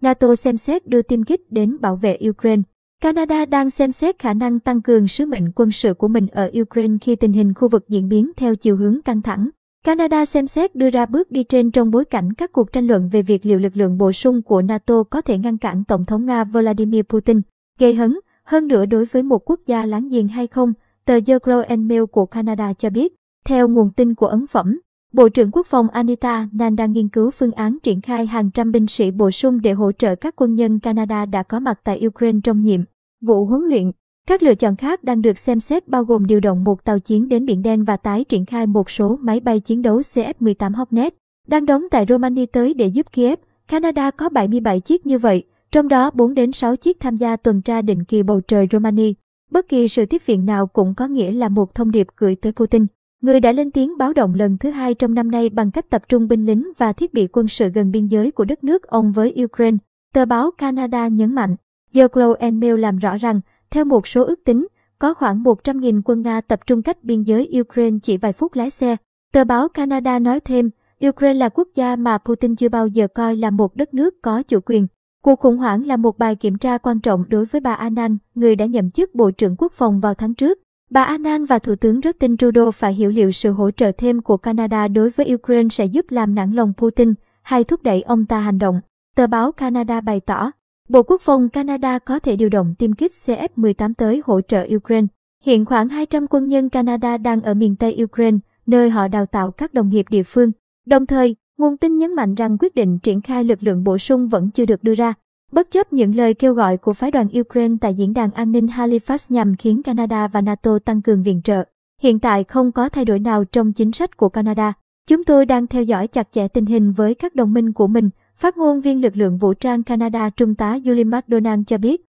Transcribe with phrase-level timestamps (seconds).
[0.00, 2.62] NATO xem xét đưa tiêm kích đến bảo vệ Ukraine.
[3.02, 6.50] Canada đang xem xét khả năng tăng cường sứ mệnh quân sự của mình ở
[6.60, 9.48] Ukraine khi tình hình khu vực diễn biến theo chiều hướng căng thẳng.
[9.84, 13.08] Canada xem xét đưa ra bước đi trên trong bối cảnh các cuộc tranh luận
[13.12, 16.26] về việc liệu lực lượng bổ sung của NATO có thể ngăn cản Tổng thống
[16.26, 17.40] Nga Vladimir Putin,
[17.78, 20.72] gây hấn hơn nữa đối với một quốc gia láng giềng hay không,
[21.04, 23.14] tờ The Globe and Mail của Canada cho biết.
[23.44, 24.80] Theo nguồn tin của ấn phẩm,
[25.12, 28.72] Bộ trưởng Quốc phòng Anita Nan đang nghiên cứu phương án triển khai hàng trăm
[28.72, 32.06] binh sĩ bổ sung để hỗ trợ các quân nhân Canada đã có mặt tại
[32.06, 32.80] Ukraine trong nhiệm
[33.20, 33.90] vụ huấn luyện.
[34.26, 37.28] Các lựa chọn khác đang được xem xét bao gồm điều động một tàu chiến
[37.28, 41.14] đến Biển Đen và tái triển khai một số máy bay chiến đấu CF-18 Hornet
[41.48, 43.38] đang đóng tại Romania tới để giúp Kiev.
[43.68, 47.62] Canada có 77 chiếc như vậy, trong đó 4 đến 6 chiếc tham gia tuần
[47.62, 49.12] tra định kỳ bầu trời Romania.
[49.50, 52.52] Bất kỳ sự tiếp viện nào cũng có nghĩa là một thông điệp gửi tới
[52.52, 52.86] Putin.
[53.20, 56.02] Người đã lên tiếng báo động lần thứ hai trong năm nay bằng cách tập
[56.08, 59.12] trung binh lính và thiết bị quân sự gần biên giới của đất nước ông
[59.12, 59.76] với Ukraine.
[60.14, 61.56] Tờ báo Canada nhấn mạnh,
[61.94, 64.66] The Globe and Mail làm rõ rằng, theo một số ước tính,
[64.98, 68.70] có khoảng 100.000 quân Nga tập trung cách biên giới Ukraine chỉ vài phút lái
[68.70, 68.96] xe.
[69.32, 70.70] Tờ báo Canada nói thêm,
[71.08, 74.42] Ukraine là quốc gia mà Putin chưa bao giờ coi là một đất nước có
[74.42, 74.86] chủ quyền.
[75.22, 78.56] Cuộc khủng hoảng là một bài kiểm tra quan trọng đối với bà Anand, người
[78.56, 80.58] đã nhậm chức Bộ trưởng Quốc phòng vào tháng trước.
[80.90, 84.36] Bà Anan và Thủ tướng Justin Trudeau phải hiểu liệu sự hỗ trợ thêm của
[84.36, 88.40] Canada đối với Ukraine sẽ giúp làm nản lòng Putin hay thúc đẩy ông ta
[88.40, 88.80] hành động.
[89.16, 90.50] Tờ báo Canada bày tỏ,
[90.88, 95.06] Bộ Quốc phòng Canada có thể điều động tiêm kích CF-18 tới hỗ trợ Ukraine.
[95.44, 99.50] Hiện khoảng 200 quân nhân Canada đang ở miền Tây Ukraine, nơi họ đào tạo
[99.50, 100.52] các đồng nghiệp địa phương.
[100.86, 104.28] Đồng thời, nguồn tin nhấn mạnh rằng quyết định triển khai lực lượng bổ sung
[104.28, 105.14] vẫn chưa được đưa ra.
[105.52, 108.66] Bất chấp những lời kêu gọi của phái đoàn Ukraine tại diễn đàn an ninh
[108.66, 111.64] Halifax nhằm khiến Canada và NATO tăng cường viện trợ,
[112.02, 114.72] hiện tại không có thay đổi nào trong chính sách của Canada.
[115.08, 118.10] Chúng tôi đang theo dõi chặt chẽ tình hình với các đồng minh của mình,
[118.36, 122.06] phát ngôn viên lực lượng vũ trang Canada Trung tá Julie McDonald cho biết.